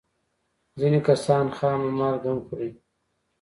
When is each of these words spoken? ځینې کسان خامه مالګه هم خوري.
ځینې 0.79 0.99
کسان 1.07 1.45
خامه 1.57 1.89
مالګه 1.97 2.29
هم 2.31 2.39
خوري. 2.45 2.69